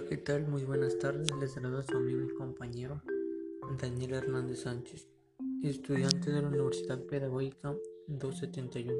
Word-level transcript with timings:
tal? 0.00 0.48
Muy 0.48 0.64
buenas 0.64 0.98
tardes. 0.98 1.28
Les 1.38 1.52
saluda 1.52 1.82
su 1.82 1.94
amigo 1.94 2.22
y 2.22 2.34
compañero 2.34 3.02
Daniel 3.78 4.14
Hernández 4.14 4.60
Sánchez, 4.60 5.06
estudiante 5.62 6.32
de 6.32 6.40
la 6.40 6.48
Universidad 6.48 6.98
Pedagógica 7.04 7.76
271. 8.06 8.92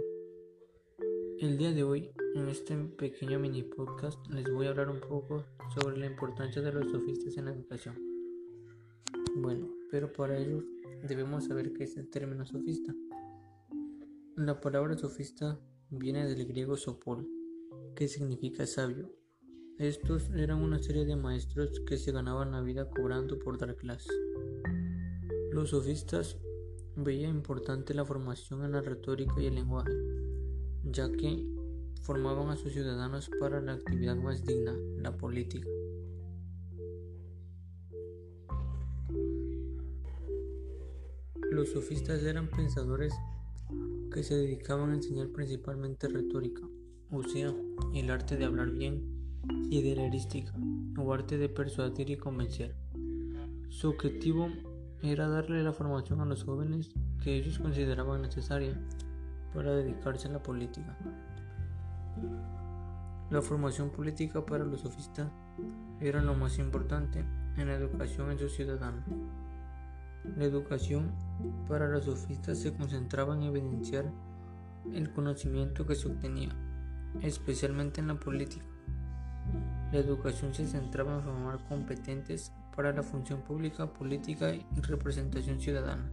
El 1.40 1.56
día 1.56 1.72
de 1.72 1.82
hoy, 1.82 2.10
en 2.34 2.46
este 2.48 2.76
pequeño 2.76 3.38
mini 3.38 3.62
podcast, 3.62 4.18
les 4.28 4.52
voy 4.52 4.66
a 4.66 4.70
hablar 4.70 4.90
un 4.90 5.00
poco 5.00 5.46
sobre 5.74 5.96
la 5.96 6.06
importancia 6.06 6.60
de 6.60 6.72
los 6.72 6.90
sofistas 6.90 7.38
en 7.38 7.46
la 7.46 7.52
educación. 7.52 7.98
Bueno, 9.36 9.70
pero 9.90 10.12
para 10.12 10.36
ello 10.36 10.62
debemos 11.09 11.46
saber 11.46 11.72
qué 11.72 11.84
es 11.84 11.96
el 11.96 12.11
término 12.11 12.45
sofista. 12.45 12.95
La 14.36 14.61
palabra 14.61 14.98
sofista 14.98 15.58
viene 15.88 16.26
del 16.29 16.46
griego 16.46 16.76
sopol, 16.76 17.26
que 17.96 18.08
significa 18.08 18.66
sabio 18.66 19.11
estos 19.79 20.31
eran 20.31 20.62
una 20.62 20.79
serie 20.79 21.04
de 21.04 21.17
maestros 21.17 21.80
que 21.80 21.96
se 21.96 22.13
ganaban 22.13 22.53
la 22.53 22.61
vida 22.61 22.89
cobrando 22.90 23.39
por 23.39 23.58
dar 23.58 23.75
clases. 23.75 24.13
Los 25.50 25.71
sofistas 25.71 26.39
veían 26.96 27.36
importante 27.36 27.94
la 27.94 28.04
formación 28.04 28.64
en 28.64 28.72
la 28.72 28.80
retórica 28.80 29.40
y 29.40 29.46
el 29.46 29.54
lenguaje, 29.54 29.93
ya 30.85 31.11
que 31.11 31.46
formaban 32.03 32.50
a 32.50 32.56
sus 32.56 32.72
ciudadanos 32.72 33.30
para 33.41 33.61
la 33.61 33.72
actividad 33.72 34.16
más 34.16 34.44
digna, 34.44 34.75
la 34.98 35.16
política. 35.16 35.69
Los 41.50 41.70
sofistas 41.70 42.22
eran 42.22 42.48
pensadores 42.48 43.12
que 44.12 44.22
se 44.22 44.36
dedicaban 44.36 44.91
a 44.91 44.94
enseñar 44.94 45.28
principalmente 45.28 46.08
retórica, 46.08 46.62
o 47.11 47.22
sea, 47.22 47.55
el 47.94 48.11
arte 48.11 48.36
de 48.36 48.44
hablar 48.44 48.70
bien 48.70 49.11
y 49.70 49.82
de 49.82 49.96
la 49.96 51.02
o 51.02 51.12
arte 51.12 51.38
de 51.38 51.48
persuadir 51.48 52.10
y 52.10 52.16
convencer. 52.16 52.74
Su 53.68 53.90
objetivo 53.90 54.48
era 55.02 55.28
darle 55.28 55.62
la 55.62 55.72
formación 55.72 56.20
a 56.20 56.24
los 56.24 56.44
jóvenes 56.44 56.90
que 57.22 57.36
ellos 57.36 57.58
consideraban 57.58 58.22
necesaria 58.22 58.78
para 59.54 59.72
dedicarse 59.72 60.28
a 60.28 60.32
la 60.32 60.42
política. 60.42 60.96
La 63.30 63.40
formación 63.40 63.90
política 63.90 64.44
para 64.44 64.64
los 64.64 64.82
sofistas 64.82 65.30
era 66.00 66.22
lo 66.22 66.34
más 66.34 66.58
importante 66.58 67.24
en 67.56 67.66
la 67.66 67.74
educación 67.74 68.30
en 68.30 68.38
sus 68.38 68.52
ciudadanos. 68.52 69.04
La 70.36 70.44
educación 70.44 71.10
para 71.68 71.88
los 71.88 72.04
sofistas 72.04 72.58
se 72.58 72.72
concentraba 72.74 73.34
en 73.34 73.42
evidenciar 73.42 74.04
el 74.92 75.12
conocimiento 75.12 75.86
que 75.86 75.94
se 75.94 76.08
obtenía, 76.08 76.50
especialmente 77.22 78.00
en 78.00 78.08
la 78.08 78.14
política, 78.14 78.64
la 79.92 79.98
educación 79.98 80.54
se 80.54 80.66
centraba 80.66 81.16
en 81.16 81.22
formar 81.22 81.58
competentes 81.68 82.50
para 82.74 82.92
la 82.92 83.02
función 83.02 83.42
pública, 83.42 83.92
política 83.92 84.54
y 84.54 84.64
representación 84.80 85.60
ciudadana. 85.60 86.10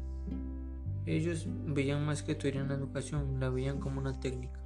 Ellos 1.05 1.47
veían 1.47 2.05
más 2.05 2.21
que 2.21 2.35
teoría 2.35 2.61
en 2.61 2.67
la 2.67 2.75
educación, 2.75 3.39
la 3.39 3.49
veían 3.49 3.79
como 3.79 4.01
una 4.01 4.19
técnica. 4.19 4.59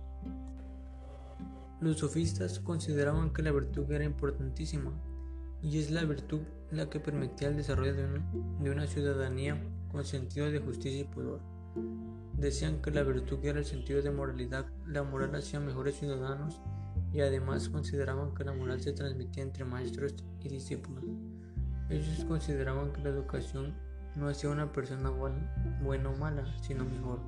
Los 1.79 1.99
sofistas 1.99 2.59
consideraban 2.59 3.31
que 3.31 3.43
la 3.43 3.51
virtud 3.51 3.91
era 3.91 4.03
importantísima 4.03 4.91
y 5.61 5.77
es 5.79 5.91
la 5.91 6.03
virtud 6.05 6.41
la 6.71 6.89
que 6.89 6.99
permitía 6.99 7.49
el 7.49 7.57
desarrollo 7.57 7.93
de 7.93 8.05
una, 8.05 8.25
de 8.61 8.71
una 8.71 8.87
ciudadanía 8.87 9.61
con 9.91 10.03
sentido 10.05 10.49
de 10.49 10.59
justicia 10.59 11.01
y 11.01 11.03
pudor. 11.03 11.39
Decían 12.35 12.81
que 12.81 12.89
la 12.89 13.03
virtud 13.03 13.45
era 13.45 13.59
el 13.59 13.65
sentido 13.65 14.01
de 14.01 14.09
moralidad, 14.09 14.65
la 14.87 15.03
moral 15.03 15.35
hacía 15.35 15.59
mejores 15.59 15.99
ciudadanos 15.99 16.61
y 17.13 17.21
además 17.21 17.69
consideraban 17.69 18.33
que 18.33 18.43
la 18.43 18.53
moral 18.53 18.81
se 18.81 18.91
transmitía 18.91 19.43
entre 19.43 19.65
maestros 19.65 20.15
y 20.41 20.49
discípulos. 20.49 21.03
Ellos 21.89 22.25
consideraban 22.25 22.91
que 22.91 23.01
la 23.01 23.09
educación 23.09 23.75
no 24.15 24.27
hacía 24.27 24.49
una 24.49 24.71
persona 24.71 25.09
buena 25.09 26.09
o 26.09 26.17
mala, 26.17 26.45
sino 26.61 26.85
mejor, 26.85 27.19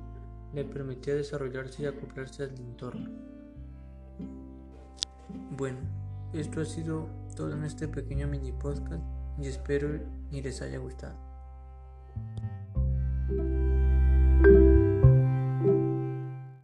le 0.52 0.64
permitía 0.64 1.14
desarrollarse 1.14 1.82
y 1.82 1.86
acoplarse 1.86 2.44
al 2.44 2.58
entorno. 2.58 3.10
Bueno, 5.56 5.78
esto 6.32 6.60
ha 6.60 6.64
sido 6.64 7.08
todo 7.36 7.52
en 7.52 7.64
este 7.64 7.88
pequeño 7.88 8.26
mini 8.26 8.52
podcast 8.52 9.02
y 9.38 9.46
espero 9.46 10.00
y 10.30 10.42
les 10.42 10.62
haya 10.62 10.78
gustado. 10.78 11.25